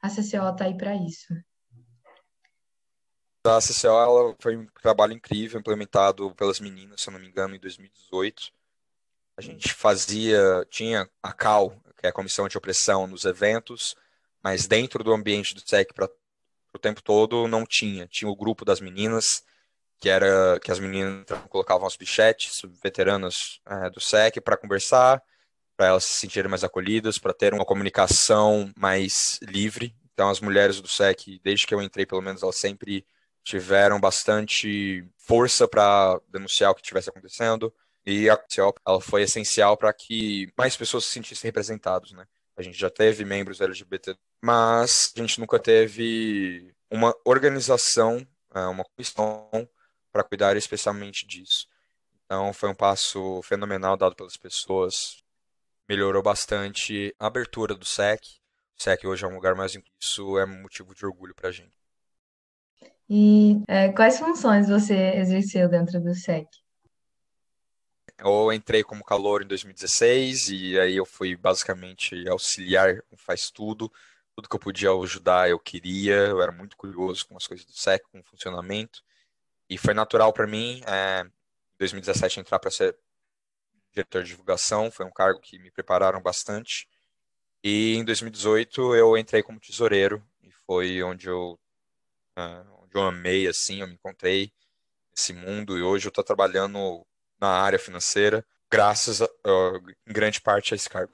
a 0.01 0.09
CCO 0.09 0.49
está 0.51 0.65
aí 0.65 0.75
para 0.75 0.95
isso. 0.95 1.27
A 3.45 3.59
CCO 3.59 3.87
ela 3.87 4.35
foi 4.41 4.57
um 4.57 4.65
trabalho 4.81 5.13
incrível 5.13 5.59
implementado 5.59 6.33
pelas 6.33 6.59
meninas, 6.59 7.01
se 7.01 7.09
eu 7.09 7.13
não 7.13 7.19
me 7.19 7.27
engano, 7.27 7.53
em 7.53 7.59
2018. 7.59 8.51
A 9.37 9.41
gente 9.41 9.71
fazia, 9.75 10.65
tinha 10.71 11.07
a 11.21 11.31
CAL, 11.31 11.69
que 11.99 12.07
é 12.07 12.09
a 12.09 12.13
Comissão 12.13 12.47
de 12.47 12.57
Opressão, 12.57 13.05
nos 13.05 13.25
eventos, 13.25 13.95
mas 14.43 14.67
dentro 14.67 15.03
do 15.03 15.13
ambiente 15.13 15.53
do 15.53 15.61
SEC 15.61 15.93
para 15.93 16.09
o 16.73 16.79
tempo 16.79 17.01
todo 17.01 17.47
não 17.47 17.65
tinha. 17.65 18.07
Tinha 18.07 18.29
o 18.29 18.35
grupo 18.35 18.63
das 18.63 18.79
meninas, 18.79 19.43
que 19.99 20.09
era 20.09 20.59
que 20.59 20.71
as 20.71 20.79
meninas 20.79 21.25
colocavam 21.49 21.85
as 21.85 21.97
bichetes, 21.97 22.61
veteranas 22.81 23.59
é, 23.65 23.89
do 23.89 23.99
SEC, 23.99 24.39
para 24.41 24.57
conversar, 24.57 25.21
para 25.75 25.87
elas 25.87 26.05
se 26.05 26.19
sentirem 26.19 26.49
mais 26.49 26.63
acolhidas, 26.63 27.17
para 27.17 27.33
ter 27.33 27.53
uma 27.53 27.65
comunicação 27.65 28.71
mais 28.77 29.39
livre. 29.41 29.95
Então, 30.13 30.29
as 30.29 30.39
mulheres 30.39 30.81
do 30.81 30.87
SEC, 30.87 31.39
desde 31.43 31.65
que 31.65 31.73
eu 31.73 31.81
entrei, 31.81 32.05
pelo 32.05 32.21
menos, 32.21 32.43
elas 32.43 32.57
sempre 32.57 33.05
tiveram 33.43 33.99
bastante 33.99 35.05
força 35.17 35.67
para 35.67 36.19
denunciar 36.27 36.71
o 36.71 36.75
que 36.75 36.81
estivesse 36.81 37.09
acontecendo. 37.09 37.73
E 38.05 38.29
a 38.29 38.39
ela 38.85 39.01
foi 39.01 39.23
essencial 39.23 39.77
para 39.77 39.93
que 39.93 40.51
mais 40.57 40.75
pessoas 40.75 41.05
se 41.05 41.11
sentissem 41.11 41.47
representados, 41.47 42.11
né? 42.11 42.25
A 42.59 42.61
gente 42.61 42.77
já 42.77 42.89
teve 42.89 43.23
membros 43.23 43.61
LGBT, 43.61 44.17
mas 44.41 45.13
a 45.15 45.21
gente 45.21 45.39
nunca 45.39 45.57
teve 45.57 46.75
uma 46.91 47.15
organização, 47.23 48.27
é, 48.53 48.59
uma 48.65 48.83
comissão 48.83 49.49
para 50.11 50.25
cuidar 50.25 50.57
especialmente 50.57 51.25
disso. 51.25 51.69
Então 52.25 52.51
foi 52.51 52.67
um 52.67 52.75
passo 52.75 53.41
fenomenal 53.43 53.95
dado 53.95 54.13
pelas 54.13 54.35
pessoas, 54.35 55.23
melhorou 55.87 56.21
bastante 56.21 57.15
a 57.17 57.27
abertura 57.27 57.73
do 57.73 57.85
SEC. 57.85 58.19
O 58.77 58.83
SEC 58.83 59.05
hoje 59.05 59.23
é 59.23 59.27
um 59.29 59.35
lugar 59.35 59.55
mais 59.55 59.73
isso 59.97 60.37
é 60.37 60.45
motivo 60.45 60.93
de 60.93 61.05
orgulho 61.05 61.33
para 61.33 61.47
a 61.47 61.53
gente. 61.53 61.71
E 63.09 63.63
é, 63.69 63.87
quais 63.93 64.19
funções 64.19 64.67
você 64.67 65.13
exerceu 65.15 65.69
dentro 65.69 66.01
do 66.01 66.13
SEC? 66.13 66.45
Eu 68.19 68.51
entrei 68.51 68.83
como 68.83 69.03
calor 69.03 69.41
em 69.41 69.47
2016 69.47 70.49
e 70.49 70.79
aí 70.79 70.95
eu 70.97 71.05
fui 71.05 71.35
basicamente 71.37 72.27
auxiliar, 72.27 73.01
faz 73.15 73.49
tudo, 73.49 73.91
tudo 74.35 74.49
que 74.49 74.55
eu 74.55 74.59
podia 74.59 74.91
ajudar 74.91 75.49
eu 75.49 75.59
queria, 75.59 76.15
eu 76.27 76.41
era 76.41 76.51
muito 76.51 76.75
curioso 76.75 77.25
com 77.27 77.37
as 77.37 77.47
coisas 77.47 77.65
do 77.65 77.73
SEC, 77.73 78.03
com 78.11 78.19
o 78.19 78.23
funcionamento. 78.23 79.01
E 79.69 79.77
foi 79.77 79.93
natural 79.93 80.33
para 80.33 80.47
mim, 80.47 80.81
é, 80.85 81.21
em 81.21 81.77
2017 81.79 82.41
entrar 82.41 82.59
para 82.59 82.71
ser 82.71 82.97
diretor 83.93 84.23
de 84.23 84.29
divulgação, 84.29 84.91
foi 84.91 85.05
um 85.05 85.11
cargo 85.11 85.39
que 85.39 85.57
me 85.59 85.71
prepararam 85.71 86.21
bastante. 86.21 86.87
E 87.63 87.95
em 87.95 88.03
2018 88.05 88.95
eu 88.95 89.17
entrei 89.17 89.43
como 89.43 89.59
tesoureiro 89.59 90.23
e 90.43 90.51
foi 90.51 91.01
onde 91.03 91.27
eu 91.27 91.59
uh, 92.37 92.83
onde 92.83 92.95
eu 92.95 93.01
amei 93.01 93.47
assim, 93.47 93.81
eu 93.81 93.87
me 93.87 93.93
encontrei 93.93 94.51
nesse 95.11 95.33
mundo. 95.33 95.77
E 95.77 95.83
hoje 95.83 96.07
eu 96.07 96.09
estou 96.09 96.23
trabalhando 96.23 97.05
na 97.39 97.49
área 97.49 97.79
financeira, 97.79 98.45
graças 98.71 99.21
a, 99.21 99.25
uh, 99.25 99.89
em 100.07 100.13
grande 100.13 100.41
parte 100.41 100.73
a 100.73 100.75
esse 100.75 100.89
cargo. 100.89 101.13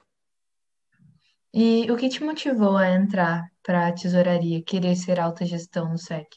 E 1.52 1.90
o 1.90 1.96
que 1.96 2.08
te 2.08 2.22
motivou 2.22 2.76
a 2.76 2.90
entrar 2.90 3.50
para 3.62 3.88
a 3.88 3.92
tesouraria, 3.92 4.62
querer 4.62 4.94
ser 4.94 5.18
alta 5.18 5.44
gestão 5.46 5.90
no 5.90 5.98
SEC? 5.98 6.28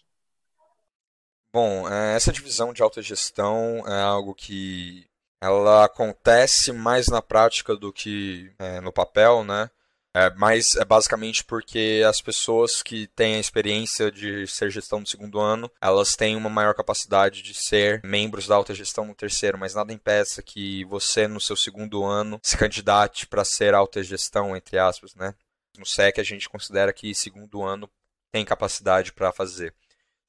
Bom, 1.51 1.89
é, 1.89 2.15
essa 2.15 2.31
divisão 2.31 2.71
de 2.71 2.81
alta 2.81 3.01
gestão 3.01 3.83
é 3.87 4.01
algo 4.01 4.35
que 4.35 5.09
ela 5.41 5.85
acontece 5.85 6.71
mais 6.71 7.07
na 7.07 7.21
prática 7.21 7.75
do 7.75 7.91
que 7.91 8.53
é, 8.59 8.79
no 8.79 8.93
papel, 8.93 9.43
né? 9.43 9.69
É, 10.15 10.31
mas 10.31 10.75
é 10.75 10.83
basicamente 10.83 11.43
porque 11.43 12.03
as 12.07 12.19
pessoas 12.19 12.81
que 12.81 13.05
têm 13.07 13.35
a 13.35 13.39
experiência 13.39 14.11
de 14.11 14.47
ser 14.47 14.71
gestão 14.71 14.99
no 14.99 15.05
segundo 15.05 15.39
ano, 15.39 15.71
elas 15.79 16.15
têm 16.15 16.35
uma 16.35 16.49
maior 16.49 16.73
capacidade 16.73 17.43
de 17.43 17.53
ser 17.53 18.01
membros 18.03 18.47
da 18.47 18.55
alta 18.55 18.73
gestão 18.73 19.05
no 19.05 19.13
terceiro, 19.13 19.57
mas 19.57 19.75
nada 19.75 19.93
impeça 19.93 20.41
que 20.41 20.83
você 20.85 21.27
no 21.27 21.39
seu 21.39 21.55
segundo 21.55 22.03
ano 22.03 22.39
se 22.41 22.57
candidate 22.57 23.27
para 23.27 23.45
ser 23.45 23.75
alta 23.75 24.01
gestão, 24.01 24.55
entre 24.57 24.79
aspas, 24.79 25.13
né? 25.13 25.35
No 25.77 25.85
SEC 25.85 26.19
a 26.19 26.23
gente 26.23 26.49
considera 26.49 26.91
que 26.91 27.13
segundo 27.13 27.61
ano 27.63 27.89
tem 28.31 28.43
capacidade 28.43 29.13
para 29.13 29.31
fazer. 29.31 29.73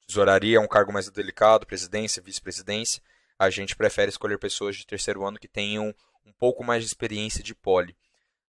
Tesouraria 0.07 0.57
é 0.57 0.59
um 0.59 0.67
cargo 0.67 0.93
mais 0.93 1.09
delicado, 1.09 1.65
presidência, 1.65 2.21
vice-presidência, 2.21 3.01
a 3.37 3.49
gente 3.49 3.75
prefere 3.75 4.09
escolher 4.09 4.37
pessoas 4.37 4.75
de 4.75 4.85
terceiro 4.85 5.25
ano 5.25 5.39
que 5.39 5.47
tenham 5.47 5.95
um 6.23 6.31
pouco 6.31 6.63
mais 6.63 6.83
de 6.83 6.87
experiência 6.87 7.43
de 7.43 7.55
poli. 7.55 7.95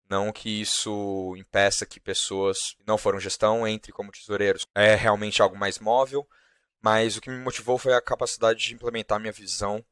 Não 0.09 0.31
que 0.31 0.61
isso 0.61 1.35
impeça 1.37 1.85
que 1.85 1.99
pessoas 1.99 2.73
que 2.73 2.83
não 2.87 2.97
foram 2.97 3.19
gestão 3.19 3.67
entre 3.67 3.91
como 3.91 4.11
tesoureiros. 4.11 4.65
É 4.73 4.95
realmente 4.95 5.41
algo 5.41 5.55
mais 5.55 5.77
móvel, 5.77 6.27
mas 6.81 7.15
o 7.15 7.21
que 7.21 7.29
me 7.29 7.37
motivou 7.37 7.77
foi 7.77 7.93
a 7.93 8.01
capacidade 8.01 8.59
de 8.59 8.73
implementar 8.73 9.19
minha 9.19 9.31
visão, 9.31 9.85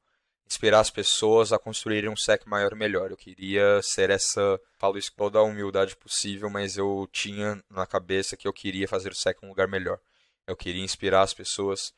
inspirar 0.47 0.79
as 0.79 0.89
pessoas 0.89 1.53
a 1.53 1.59
construírem 1.59 2.09
um 2.09 2.15
SEC 2.15 2.47
maior 2.47 2.71
e 2.71 2.75
melhor. 2.75 3.11
Eu 3.11 3.17
queria 3.17 3.79
ser 3.83 4.09
essa, 4.09 4.59
falo 4.79 4.97
isso 4.97 5.11
com 5.11 5.17
toda 5.17 5.39
a 5.39 5.43
humildade 5.43 5.95
possível, 5.95 6.49
mas 6.49 6.77
eu 6.77 7.07
tinha 7.11 7.63
na 7.69 7.85
cabeça 7.85 8.35
que 8.35 8.47
eu 8.47 8.53
queria 8.53 8.87
fazer 8.87 9.11
o 9.11 9.15
SEC 9.15 9.37
um 9.43 9.49
lugar 9.49 9.67
melhor. 9.67 9.99
Eu 10.47 10.55
queria 10.55 10.83
inspirar 10.83 11.21
as 11.21 11.33
pessoas 11.33 11.93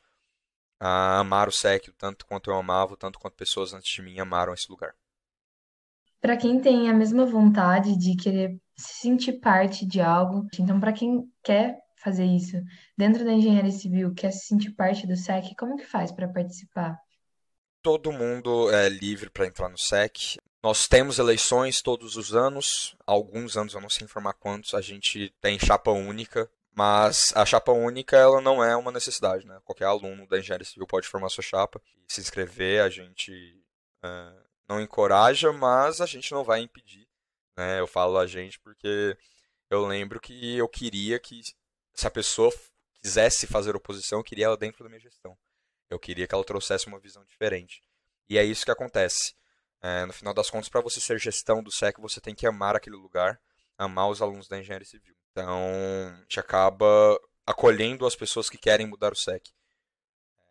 a 0.78 1.20
amar 1.20 1.48
o 1.48 1.52
SEC 1.52 1.90
tanto 1.96 2.26
quanto 2.26 2.50
eu 2.50 2.56
amava, 2.56 2.96
tanto 2.96 3.18
quanto 3.18 3.34
pessoas 3.34 3.72
antes 3.72 3.90
de 3.94 4.02
mim 4.02 4.18
amaram 4.20 4.52
esse 4.52 4.68
lugar. 4.68 4.94
Para 6.20 6.36
quem 6.36 6.60
tem 6.60 6.88
a 6.88 6.94
mesma 6.94 7.24
vontade 7.24 7.96
de 7.96 8.16
querer 8.16 8.58
se 8.76 9.00
sentir 9.00 9.34
parte 9.34 9.86
de 9.86 10.00
algo, 10.00 10.46
então 10.58 10.78
para 10.78 10.92
quem 10.92 11.24
quer 11.42 11.78
fazer 11.96 12.24
isso 12.24 12.56
dentro 12.96 13.24
da 13.24 13.32
engenharia 13.32 13.70
civil, 13.70 14.14
quer 14.14 14.30
se 14.30 14.46
sentir 14.46 14.70
parte 14.72 15.06
do 15.06 15.16
SEC, 15.16 15.54
como 15.58 15.76
que 15.76 15.86
faz 15.86 16.10
para 16.12 16.28
participar? 16.28 16.98
Todo 17.82 18.12
mundo 18.12 18.70
é 18.70 18.88
livre 18.88 19.30
para 19.30 19.46
entrar 19.46 19.68
no 19.68 19.78
SEC. 19.78 20.36
Nós 20.62 20.86
temos 20.86 21.18
eleições 21.18 21.80
todos 21.80 22.16
os 22.16 22.34
anos, 22.34 22.94
alguns 23.06 23.56
anos, 23.56 23.72
eu 23.72 23.80
não 23.80 23.88
sei 23.88 24.04
informar 24.04 24.34
quantos, 24.34 24.74
a 24.74 24.80
gente 24.80 25.32
tem 25.40 25.58
chapa 25.58 25.90
única 25.90 26.50
mas 26.74 27.32
a 27.36 27.44
chapa 27.44 27.72
única 27.72 28.16
ela 28.16 28.40
não 28.40 28.62
é 28.62 28.76
uma 28.76 28.92
necessidade, 28.92 29.46
né? 29.46 29.60
Qualquer 29.64 29.86
aluno 29.86 30.26
da 30.26 30.38
engenharia 30.38 30.64
civil 30.64 30.86
pode 30.86 31.08
formar 31.08 31.28
sua 31.28 31.42
chapa 31.42 31.78
e 32.08 32.12
se 32.12 32.20
inscrever. 32.20 32.82
A 32.82 32.88
gente 32.88 33.62
uh, 34.04 34.49
não 34.70 34.80
encoraja, 34.80 35.52
mas 35.52 36.00
a 36.00 36.06
gente 36.06 36.30
não 36.30 36.44
vai 36.44 36.60
impedir. 36.60 37.08
Né? 37.58 37.80
Eu 37.80 37.88
falo 37.88 38.16
a 38.16 38.26
gente 38.26 38.58
porque 38.60 39.16
eu 39.68 39.84
lembro 39.84 40.20
que 40.20 40.56
eu 40.56 40.68
queria 40.68 41.18
que 41.18 41.42
se 41.92 42.06
a 42.06 42.10
pessoa 42.10 42.52
quisesse 43.02 43.48
fazer 43.48 43.74
oposição, 43.74 44.20
eu 44.20 44.24
queria 44.24 44.46
ela 44.46 44.56
dentro 44.56 44.84
da 44.84 44.88
minha 44.88 45.00
gestão. 45.00 45.36
Eu 45.90 45.98
queria 45.98 46.26
que 46.26 46.34
ela 46.34 46.44
trouxesse 46.44 46.86
uma 46.86 47.00
visão 47.00 47.24
diferente. 47.24 47.82
E 48.28 48.38
é 48.38 48.44
isso 48.44 48.64
que 48.64 48.70
acontece. 48.70 49.34
É, 49.82 50.06
no 50.06 50.12
final 50.12 50.32
das 50.32 50.48
contas, 50.48 50.68
para 50.68 50.80
você 50.80 51.00
ser 51.00 51.18
gestão 51.18 51.62
do 51.62 51.72
SEC, 51.72 51.98
você 51.98 52.20
tem 52.20 52.34
que 52.34 52.46
amar 52.46 52.76
aquele 52.76 52.96
lugar, 52.96 53.40
amar 53.76 54.08
os 54.08 54.22
alunos 54.22 54.46
da 54.46 54.58
engenharia 54.58 54.86
civil. 54.86 55.16
Então, 55.32 55.58
a 56.14 56.20
gente 56.20 56.38
acaba 56.38 57.18
acolhendo 57.44 58.06
as 58.06 58.14
pessoas 58.14 58.48
que 58.48 58.56
querem 58.56 58.86
mudar 58.86 59.12
o 59.12 59.16
SEC. 59.16 59.50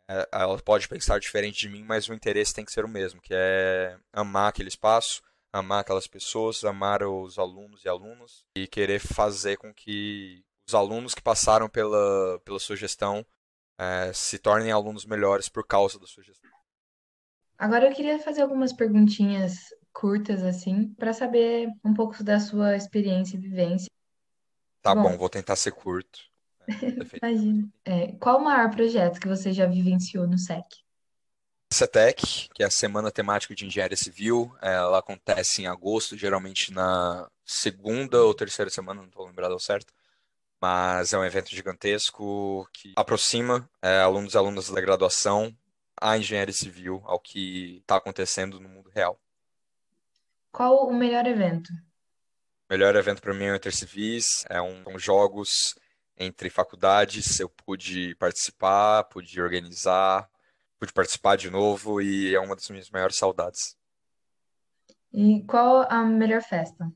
É, 0.10 0.28
ela 0.32 0.58
pode 0.58 0.88
pensar 0.88 1.20
diferente 1.20 1.60
de 1.60 1.70
mim, 1.70 1.84
mas 1.84 2.10
o 2.10 2.14
interesse 2.14 2.54
tem 2.54 2.66
que 2.66 2.72
ser 2.72 2.84
o 2.84 2.90
mesmo, 2.90 3.22
que 3.22 3.32
é 3.32 3.96
amar 4.12 4.50
aquele 4.50 4.68
espaço, 4.68 5.22
amar 5.54 5.82
aquelas 5.82 6.08
pessoas, 6.08 6.64
amar 6.64 7.04
os 7.04 7.38
alunos 7.38 7.86
e 7.86 7.90
alunas 7.90 8.44
e 8.56 8.68
querer 8.68 9.00
fazer 9.00 9.58
com 9.58 9.72
que 9.72 10.44
os 10.68 10.74
alunos 10.74 11.14
que 11.14 11.22
passaram 11.22 11.70
pela, 11.70 12.40
pela 12.44 12.60
sua 12.60 12.76
gestão 12.76 13.24
é, 13.78 14.12
se 14.12 14.40
tornem 14.40 14.72
alunos 14.72 15.06
melhores 15.06 15.48
por 15.48 15.66
causa 15.66 16.00
da 16.00 16.08
sua 16.08 16.24
gestão. 16.24 16.50
Agora 17.56 17.88
eu 17.88 17.94
queria 17.94 18.18
fazer 18.18 18.42
algumas 18.42 18.74
perguntinhas 18.74 19.74
curtas 19.94 20.44
assim, 20.44 20.92
para 20.96 21.14
saber 21.14 21.68
um 21.86 21.94
pouco 21.94 22.24
da 22.24 22.40
sua 22.40 22.76
experiência 22.76 23.38
e 23.38 23.40
vivência 23.40 23.90
Tá 24.82 24.96
bom, 24.96 25.04
Bom, 25.04 25.18
vou 25.18 25.30
tentar 25.30 25.56
ser 25.56 25.72
curto. 25.72 26.29
Imagina. 27.22 27.70
É, 27.86 28.12
qual 28.14 28.40
o 28.40 28.44
maior 28.44 28.70
projeto 28.70 29.20
que 29.20 29.28
você 29.28 29.52
já 29.52 29.66
vivenciou 29.66 30.28
no 30.28 30.38
SEC? 30.38 30.66
CETEC, 31.72 32.50
que 32.54 32.64
é 32.64 32.66
a 32.66 32.72
Semana 32.72 33.12
Temática 33.12 33.54
de 33.54 33.66
Engenharia 33.66 33.96
Civil, 33.96 34.52
ela 34.60 35.00
acontece 35.00 35.62
em 35.62 35.68
agosto, 35.68 36.18
geralmente 36.18 36.74
na 36.74 37.30
segunda 37.46 38.24
ou 38.24 38.34
terceira 38.34 38.72
semana, 38.72 39.02
não 39.02 39.08
estou 39.08 39.26
lembrado 39.26 39.52
ao 39.52 39.60
certo, 39.60 39.94
mas 40.60 41.14
é 41.14 41.18
um 41.18 41.24
evento 41.24 41.50
gigantesco 41.50 42.68
que 42.74 42.94
aproxima 42.96 43.70
é, 43.82 44.00
alunos 44.00 44.34
e 44.34 44.38
alunas 44.38 44.70
da 44.70 44.82
graduação 44.82 45.56
à 45.96 46.18
engenharia 46.18 46.54
civil, 46.54 47.04
ao 47.06 47.20
que 47.20 47.78
está 47.78 47.98
acontecendo 47.98 48.60
no 48.60 48.68
mundo 48.68 48.90
real. 48.90 49.20
Qual 50.52 50.88
o 50.88 50.94
melhor 50.94 51.28
evento? 51.28 51.70
melhor 52.70 52.96
evento 52.96 53.22
para 53.22 53.34
mim 53.34 53.46
é 53.46 53.52
o 53.52 53.56
Intercivis, 53.56 54.46
é 54.48 54.62
um, 54.62 54.84
são 54.84 55.00
jogos 55.00 55.76
entre 56.20 56.50
faculdades, 56.50 57.40
eu 57.40 57.48
pude 57.50 58.14
participar, 58.16 59.06
pude 59.06 59.42
organizar, 59.42 60.30
pude 60.78 60.92
participar 60.92 61.38
de 61.38 61.50
novo 61.50 62.02
e 62.02 62.36
é 62.36 62.40
uma 62.40 62.56
das 62.56 62.70
minhas 62.70 62.90
maiores 62.90 63.16
saudades. 63.16 63.78
E 65.14 65.42
qual 65.44 65.88
a 65.90 66.04
melhor 66.04 66.42
festa? 66.42 66.92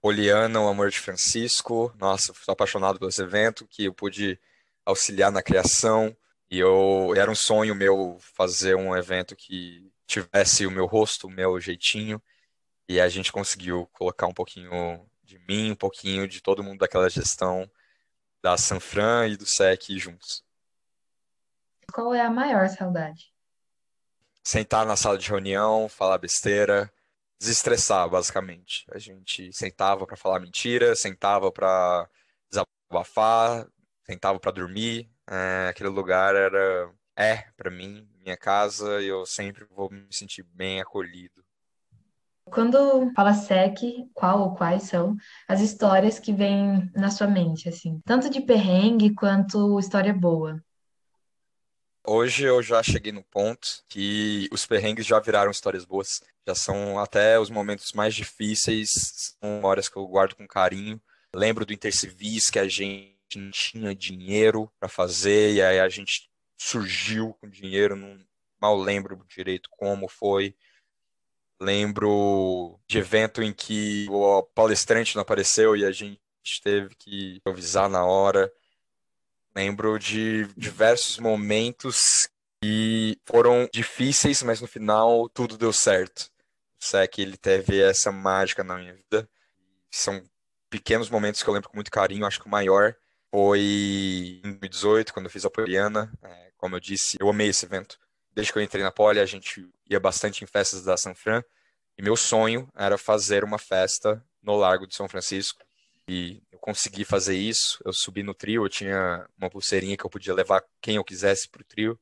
Poliana, 0.00 0.60
o 0.60 0.68
Amor 0.68 0.90
de 0.90 0.98
Francisco. 0.98 1.94
Nossa, 1.98 2.32
sou 2.34 2.52
apaixonado 2.52 2.98
por 2.98 3.08
esse 3.08 3.22
evento, 3.22 3.66
que 3.66 3.84
eu 3.84 3.94
pude 3.94 4.40
auxiliar 4.84 5.30
na 5.30 5.42
criação. 5.42 6.16
E 6.50 6.58
eu 6.58 7.14
era 7.16 7.30
um 7.30 7.34
sonho 7.34 7.74
meu 7.74 8.18
fazer 8.20 8.74
um 8.74 8.96
evento 8.96 9.36
que 9.36 9.90
tivesse 10.06 10.66
o 10.66 10.70
meu 10.70 10.86
rosto, 10.86 11.26
o 11.26 11.30
meu 11.30 11.60
jeitinho. 11.60 12.22
E 12.88 13.00
a 13.00 13.08
gente 13.08 13.32
conseguiu 13.32 13.88
colocar 13.92 14.26
um 14.26 14.34
pouquinho 14.34 15.06
de 15.22 15.38
mim, 15.48 15.70
um 15.70 15.76
pouquinho 15.76 16.28
de 16.28 16.42
todo 16.42 16.62
mundo 16.62 16.80
daquela 16.80 17.08
gestão 17.08 17.70
da 18.44 18.58
Sanfran 18.58 19.26
e 19.28 19.38
do 19.38 19.46
SEC 19.46 19.98
juntos. 19.98 20.44
Qual 21.90 22.12
é 22.14 22.20
a 22.20 22.28
maior 22.28 22.68
saudade? 22.68 23.32
Sentar 24.42 24.84
na 24.84 24.96
sala 24.96 25.16
de 25.16 25.26
reunião, 25.26 25.88
falar 25.88 26.18
besteira, 26.18 26.92
desestressar, 27.38 28.06
basicamente. 28.10 28.84
A 28.92 28.98
gente 28.98 29.50
sentava 29.50 30.06
para 30.06 30.16
falar 30.16 30.40
mentira, 30.40 30.94
sentava 30.94 31.50
para 31.50 32.06
desabafar, 32.50 33.66
sentava 34.04 34.38
para 34.38 34.52
dormir, 34.52 35.10
É, 35.26 35.68
aquele 35.70 35.88
lugar 35.88 36.34
era, 36.34 36.92
é, 37.16 37.50
para 37.56 37.70
mim, 37.70 38.06
minha 38.22 38.36
casa 38.36 39.00
e 39.00 39.06
eu 39.06 39.24
sempre 39.24 39.64
vou 39.70 39.90
me 39.90 40.06
sentir 40.12 40.42
bem 40.42 40.82
acolhido. 40.82 41.43
Quando 42.46 43.10
fala 43.14 43.32
SEC, 43.32 44.08
qual 44.12 44.40
ou 44.40 44.54
quais 44.54 44.84
são 44.84 45.16
as 45.48 45.60
histórias 45.60 46.18
que 46.18 46.32
vêm 46.32 46.90
na 46.94 47.10
sua 47.10 47.26
mente, 47.26 47.68
assim, 47.68 48.00
tanto 48.04 48.28
de 48.28 48.40
perrengue 48.40 49.14
quanto 49.14 49.78
história 49.78 50.12
boa? 50.12 50.62
Hoje 52.06 52.44
eu 52.44 52.62
já 52.62 52.82
cheguei 52.82 53.12
no 53.12 53.24
ponto 53.24 53.82
que 53.88 54.46
os 54.52 54.66
perrengues 54.66 55.06
já 55.06 55.18
viraram 55.18 55.50
histórias 55.50 55.86
boas. 55.86 56.22
Já 56.46 56.54
são 56.54 56.98
até 56.98 57.40
os 57.40 57.48
momentos 57.48 57.94
mais 57.94 58.14
difíceis, 58.14 58.90
são 59.40 59.56
memórias 59.56 59.88
que 59.88 59.96
eu 59.96 60.06
guardo 60.06 60.34
com 60.34 60.46
carinho. 60.46 61.00
Lembro 61.34 61.64
do 61.64 61.72
Intercivis 61.72 62.50
que 62.50 62.58
a 62.58 62.68
gente 62.68 63.38
não 63.38 63.50
tinha 63.50 63.94
dinheiro 63.94 64.70
para 64.78 64.88
fazer 64.88 65.54
e 65.54 65.62
aí 65.62 65.80
a 65.80 65.88
gente 65.88 66.30
surgiu 66.58 67.32
com 67.40 67.48
dinheiro, 67.48 67.96
não 67.96 68.18
mal 68.60 68.76
lembro 68.76 69.24
direito 69.26 69.70
como 69.70 70.06
foi. 70.06 70.54
Lembro 71.64 72.78
de 72.86 72.98
evento 72.98 73.42
em 73.42 73.52
que 73.52 74.06
o 74.10 74.42
palestrante 74.42 75.14
não 75.14 75.22
apareceu 75.22 75.74
e 75.74 75.82
a 75.84 75.90
gente 75.90 76.20
teve 76.62 76.94
que 76.94 77.40
avisar 77.42 77.88
na 77.88 78.04
hora. 78.04 78.52
Lembro 79.56 79.98
de 79.98 80.46
diversos 80.58 81.18
momentos 81.18 82.28
que 82.62 83.18
foram 83.24 83.66
difíceis, 83.72 84.42
mas 84.42 84.60
no 84.60 84.66
final 84.66 85.26
tudo 85.30 85.56
deu 85.56 85.72
certo. 85.72 86.30
O 86.76 87.08
que 87.08 87.22
ele 87.22 87.38
teve 87.38 87.80
essa 87.80 88.12
mágica 88.12 88.62
na 88.62 88.76
minha 88.76 88.92
vida. 88.92 89.26
São 89.90 90.22
pequenos 90.68 91.08
momentos 91.08 91.42
que 91.42 91.48
eu 91.48 91.54
lembro 91.54 91.70
com 91.70 91.78
muito 91.78 91.90
carinho. 91.90 92.26
Acho 92.26 92.40
que 92.40 92.46
o 92.46 92.50
maior 92.50 92.94
foi 93.30 94.42
em 94.44 94.52
2018, 94.58 95.14
quando 95.14 95.26
eu 95.26 95.30
fiz 95.30 95.46
a 95.46 95.50
Poliana. 95.50 96.12
É, 96.22 96.50
como 96.58 96.76
eu 96.76 96.80
disse, 96.80 97.16
eu 97.18 97.30
amei 97.30 97.48
esse 97.48 97.64
evento. 97.64 97.98
Desde 98.34 98.52
que 98.52 98.58
eu 98.58 98.62
entrei 98.62 98.82
na 98.82 98.90
Poli, 98.90 99.20
a 99.20 99.26
gente 99.26 99.68
ia 99.88 100.00
bastante 100.00 100.42
em 100.42 100.46
festas 100.46 100.82
da 100.82 100.96
San 100.96 101.14
Fran. 101.14 101.42
E 101.96 102.02
meu 102.02 102.16
sonho 102.16 102.68
era 102.74 102.98
fazer 102.98 103.44
uma 103.44 103.58
festa 103.58 104.24
no 104.42 104.56
Largo 104.56 104.86
de 104.86 104.94
São 104.94 105.08
Francisco. 105.08 105.64
E 106.08 106.42
eu 106.50 106.58
consegui 106.58 107.04
fazer 107.04 107.36
isso. 107.36 107.80
Eu 107.84 107.92
subi 107.92 108.22
no 108.22 108.34
trio, 108.34 108.64
eu 108.64 108.68
tinha 108.68 109.26
uma 109.38 109.48
pulseirinha 109.48 109.96
que 109.96 110.04
eu 110.04 110.10
podia 110.10 110.34
levar 110.34 110.62
quem 110.80 110.96
eu 110.96 111.04
quisesse 111.04 111.48
pro 111.48 111.64
trio. 111.64 111.98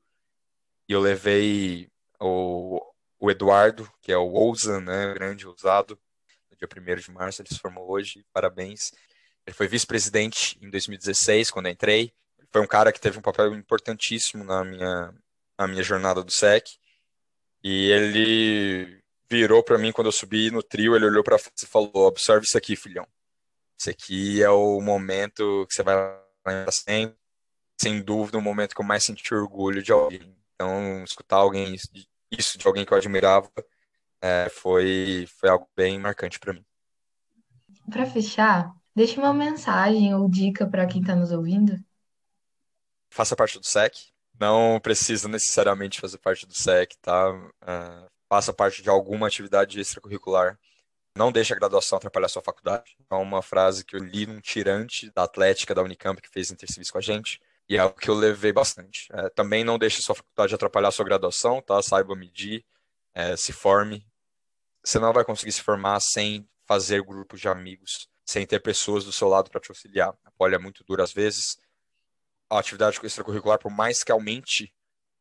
E 0.88 0.92
eu 0.92 1.00
levei 1.00 1.88
o, 2.18 2.80
o 3.20 3.30
Eduardo, 3.30 3.90
que 4.00 4.10
é 4.10 4.16
o 4.16 4.32
Ousa, 4.32 4.80
né, 4.80 5.14
grande 5.14 5.46
ousado, 5.46 5.98
no 6.50 6.56
dia 6.56 6.68
1 6.68 6.96
de 7.00 7.10
março, 7.10 7.42
ele 7.42 7.48
se 7.48 7.58
formou 7.58 7.88
hoje, 7.90 8.24
parabéns. 8.32 8.92
Ele 9.46 9.54
foi 9.54 9.68
vice-presidente 9.68 10.58
em 10.60 10.70
2016, 10.70 11.50
quando 11.50 11.68
entrei. 11.68 12.12
Foi 12.50 12.60
um 12.60 12.66
cara 12.66 12.92
que 12.92 13.00
teve 13.00 13.18
um 13.18 13.22
papel 13.22 13.54
importantíssimo 13.54 14.44
na 14.44 14.64
minha, 14.64 15.14
na 15.62 15.68
minha 15.68 15.82
jornada 15.82 16.22
do 16.22 16.30
SEC. 16.30 16.78
E 17.62 17.90
ele 17.90 19.02
virou 19.30 19.62
para 19.62 19.78
mim 19.78 19.92
quando 19.92 20.08
eu 20.08 20.12
subi 20.12 20.50
no 20.50 20.62
trio, 20.62 20.94
ele 20.94 21.06
olhou 21.06 21.24
para 21.24 21.36
e 21.36 21.66
falou: 21.66 21.90
"Observe 21.94 22.44
isso 22.46 22.58
aqui, 22.58 22.76
filhão. 22.76 23.06
Isso 23.78 23.90
aqui 23.90 24.42
é 24.42 24.50
o 24.50 24.80
momento 24.80 25.66
que 25.68 25.74
você 25.74 25.82
vai 25.82 25.96
lembrar 26.46 26.72
sempre, 26.72 27.16
sem 27.80 28.02
dúvida, 28.02 28.38
o 28.38 28.42
momento 28.42 28.74
que 28.74 28.80
eu 28.80 28.86
mais 28.86 29.04
senti 29.04 29.34
orgulho 29.34 29.82
de 29.82 29.92
alguém. 29.92 30.36
Então, 30.54 31.02
escutar 31.04 31.36
alguém 31.36 31.74
isso 32.30 32.58
de 32.58 32.66
alguém 32.66 32.84
que 32.84 32.92
eu 32.92 32.98
admirava 32.98 33.50
é, 34.20 34.48
foi 34.50 35.26
foi 35.38 35.48
algo 35.48 35.68
bem 35.76 35.98
marcante 35.98 36.38
para 36.38 36.52
mim. 36.52 36.64
Para 37.90 38.06
fechar, 38.06 38.72
deixe 38.94 39.18
uma 39.18 39.34
mensagem 39.34 40.14
ou 40.14 40.28
dica 40.28 40.66
para 40.66 40.86
quem 40.86 41.00
está 41.00 41.16
nos 41.16 41.32
ouvindo. 41.32 41.76
Faça 43.10 43.34
parte 43.34 43.58
do 43.58 43.66
SEC. 43.66 44.11
Não 44.42 44.80
precisa 44.80 45.28
necessariamente 45.28 46.00
fazer 46.00 46.18
parte 46.18 46.44
do 46.44 46.52
SEC, 46.52 46.96
tá? 47.00 47.30
Uh, 47.30 48.10
faça 48.28 48.52
parte 48.52 48.82
de 48.82 48.90
alguma 48.90 49.28
atividade 49.28 49.78
extracurricular. 49.78 50.58
Não 51.16 51.30
deixe 51.30 51.52
a 51.52 51.56
graduação 51.56 51.96
atrapalhar 51.96 52.26
a 52.26 52.28
sua 52.28 52.42
faculdade. 52.42 52.96
É 53.08 53.14
uma 53.14 53.40
frase 53.40 53.84
que 53.84 53.94
eu 53.94 54.00
li 54.00 54.26
num 54.26 54.40
tirante 54.40 55.12
da 55.12 55.22
Atlética 55.22 55.72
da 55.72 55.82
Unicamp 55.84 56.20
que 56.20 56.28
fez 56.28 56.50
interserviço 56.50 56.90
com 56.90 56.98
a 56.98 57.00
gente. 57.00 57.40
E 57.68 57.76
é 57.76 57.78
algo 57.78 57.96
que 57.96 58.10
eu 58.10 58.14
levei 58.14 58.52
bastante. 58.52 59.06
É, 59.12 59.28
também 59.28 59.62
não 59.62 59.78
deixe 59.78 60.00
a 60.00 60.02
sua 60.02 60.16
faculdade 60.16 60.56
atrapalhar 60.56 60.88
a 60.88 60.90
sua 60.90 61.04
graduação, 61.04 61.62
tá? 61.62 61.80
Saiba 61.80 62.16
medir, 62.16 62.64
é, 63.14 63.36
se 63.36 63.52
forme. 63.52 64.04
Você 64.82 64.98
não 64.98 65.12
vai 65.12 65.24
conseguir 65.24 65.52
se 65.52 65.62
formar 65.62 66.00
sem 66.00 66.48
fazer 66.66 67.00
grupos 67.04 67.40
de 67.40 67.46
amigos, 67.46 68.08
sem 68.24 68.44
ter 68.44 68.58
pessoas 68.58 69.04
do 69.04 69.12
seu 69.12 69.28
lado 69.28 69.52
para 69.52 69.60
te 69.60 69.70
auxiliar. 69.70 70.12
A 70.24 70.32
poli 70.32 70.56
é 70.56 70.58
muito 70.58 70.82
dura 70.82 71.04
às 71.04 71.12
vezes. 71.12 71.58
A 72.52 72.58
atividade 72.58 73.00
extracurricular, 73.02 73.58
por 73.58 73.70
mais 73.70 74.04
que 74.04 74.12
aumente 74.12 74.74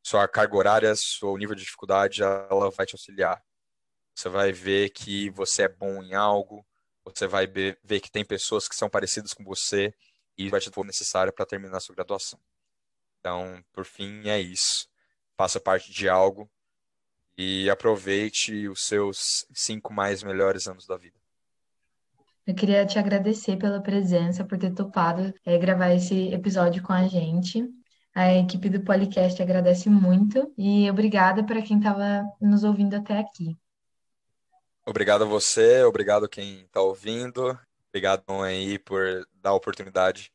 sua 0.04 0.28
carga 0.28 0.58
horária, 0.58 0.94
seu 0.98 1.38
nível 1.38 1.56
de 1.56 1.64
dificuldade, 1.64 2.22
ela 2.22 2.70
vai 2.70 2.86
te 2.86 2.94
auxiliar. 2.94 3.42
Você 4.14 4.28
vai 4.28 4.52
ver 4.52 4.90
que 4.90 5.30
você 5.30 5.64
é 5.64 5.68
bom 5.70 6.04
em 6.04 6.14
algo, 6.14 6.66
você 7.06 7.28
vai 7.28 7.48
ver 7.48 8.02
que 8.02 8.12
tem 8.12 8.26
pessoas 8.26 8.68
que 8.68 8.76
são 8.76 8.90
parecidas 8.90 9.34
com 9.34 9.46
você 9.46 9.94
e 10.38 10.50
vai 10.50 10.60
te 10.60 10.70
dar 10.70 10.82
o 10.82 10.84
necessário 10.84 11.32
para 11.32 11.46
terminar 11.46 11.80
sua 11.80 11.96
graduação. 11.96 12.38
Então, 13.22 13.64
por 13.72 13.86
fim, 13.86 14.28
é 14.28 14.38
isso. 14.38 14.90
Faça 15.38 15.58
parte 15.58 15.90
de 15.90 16.10
algo 16.10 16.52
e 17.38 17.70
aproveite 17.70 18.68
os 18.68 18.84
seus 18.84 19.46
cinco 19.54 19.94
mais 19.94 20.22
melhores 20.22 20.68
anos 20.68 20.86
da 20.86 20.98
vida. 20.98 21.18
Eu 22.46 22.56
queria 22.56 22.86
te 22.86 22.98
agradecer 22.98 23.58
pela 23.58 23.82
presença, 23.82 24.44
por 24.44 24.58
ter 24.58 24.74
topado 24.74 25.34
é, 25.46 25.58
gravar 25.58 25.94
esse 25.94 26.34
episódio 26.34 26.82
com 26.82 26.92
a 26.92 27.08
gente. 27.08 27.64
A 28.14 28.34
equipe 28.34 28.68
do 28.70 28.84
Policast 28.84 29.42
agradece 29.42 29.90
muito 29.90 30.52
e 30.58 30.90
obrigada 30.90 31.46
para 31.46 31.62
quem 31.62 31.78
estava 31.78 32.24
nos 32.42 32.64
ouvindo 32.64 32.96
até 32.96 33.20
aqui. 33.20 33.58
Obrigado 34.86 35.24
a 35.24 35.28
você, 35.28 35.84
obrigado 35.84 36.28
quem 36.28 36.62
está 36.62 36.82
ouvindo, 36.82 37.58
obrigado 37.90 38.24
aí 38.44 38.80
por 38.80 39.26
dar 39.36 39.52
a 39.52 39.56
oportunidade 39.56 40.32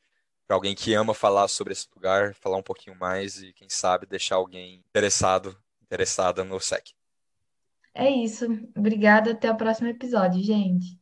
para 0.46 0.56
alguém 0.56 0.74
que 0.74 0.94
ama 0.94 1.12
falar 1.12 1.48
sobre 1.48 1.72
esse 1.72 1.88
lugar, 1.94 2.32
falar 2.34 2.56
um 2.56 2.62
pouquinho 2.62 2.96
mais 2.96 3.42
e 3.42 3.52
quem 3.52 3.68
sabe 3.68 4.06
deixar 4.06 4.36
alguém 4.36 4.76
interessado, 4.88 5.58
interessada 5.82 6.44
no 6.44 6.60
SEC. 6.60 6.94
É 7.92 8.08
isso. 8.08 8.46
Obrigada, 8.76 9.32
até 9.32 9.50
o 9.50 9.56
próximo 9.56 9.88
episódio, 9.88 10.42
gente. 10.42 10.98